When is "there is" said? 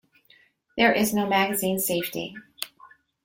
0.79-1.13